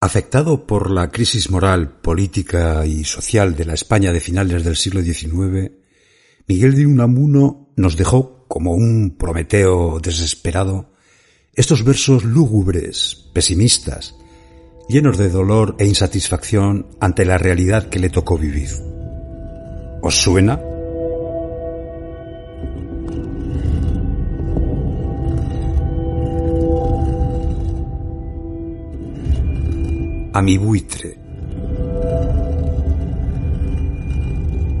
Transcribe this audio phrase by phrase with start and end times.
[0.00, 5.02] Afectado por la crisis moral, política y social de la España de finales del siglo
[5.02, 5.72] XIX,
[6.46, 10.92] Miguel de Unamuno nos dejó, como un Prometeo desesperado,
[11.52, 14.14] estos versos lúgubres, pesimistas,
[14.88, 18.70] llenos de dolor e insatisfacción ante la realidad que le tocó vivir.
[20.00, 20.60] ¿Os suena?
[30.32, 31.18] A mi buitre.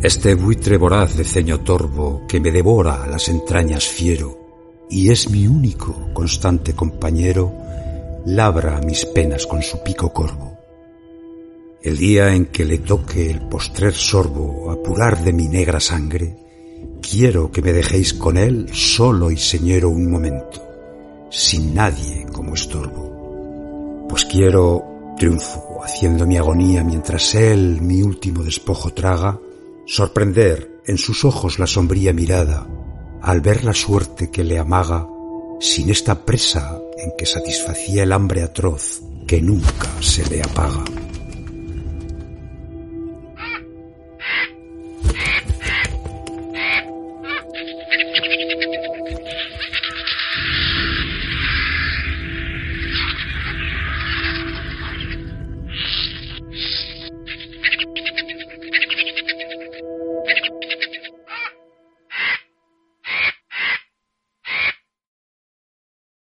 [0.02, 5.46] Este buitre voraz de ceño torvo que me devora las entrañas fiero y es mi
[5.46, 7.52] único constante compañero,
[8.26, 10.56] labra mis penas con su pico corvo.
[11.82, 16.36] El día en que le toque el postrer sorbo apurar de mi negra sangre,
[17.00, 20.62] quiero que me dejéis con él solo y señero un momento,
[21.30, 24.06] sin nadie como estorbo.
[24.08, 29.38] Pues quiero triunfo, haciendo mi agonía mientras él mi último despojo traga,
[29.84, 32.66] sorprender en sus ojos la sombría mirada,
[33.20, 35.06] al ver la suerte que le amaga,
[35.60, 40.84] sin esta presa en que satisfacía el hambre atroz que nunca se le apaga.